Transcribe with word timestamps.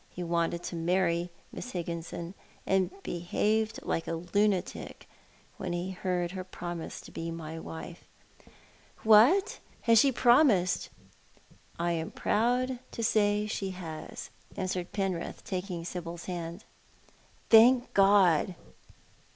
He 0.09 0.23
wanted 0.23 0.63
to 0.63 0.75
marry 0.75 1.29
Miss 1.51 1.73
Higginson, 1.73 2.33
and 2.65 2.89
behaved 3.03 3.77
like 3.83 4.07
a 4.07 4.13
lunatic 4.15 5.07
when 5.57 5.73
he 5.73 5.91
heard 5.91 6.31
lier 6.33 6.43
promise 6.43 7.01
to 7.01 7.11
be 7.11 7.29
my 7.29 7.59
wife."" 7.59 8.03
What? 9.03 9.59
Has 9.81 9.99
she 9.99 10.11
promised?" 10.11 10.89
"I 11.79 11.91
am 11.91 12.09
proud 12.09 12.79
to 12.93 13.03
say 13.03 13.45
she 13.45 13.69
has," 13.77 14.31
answered 14.57 14.91
Penrith, 14.91 15.43
taking 15.43 15.85
Sibyl's 15.85 16.25
hand. 16.25 16.63
Lady 16.63 16.63
PcnritJis 16.63 17.53
Idea. 17.53 17.63
195" 17.93 17.93
Thank 17.93 17.93
God 17.93 18.55